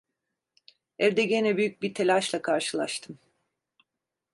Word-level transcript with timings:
Evde 0.99 1.23
gene 1.25 1.57
büyük 1.57 1.81
bir 1.81 1.93
telaşla 1.93 2.41
karşılaştım. 2.41 3.19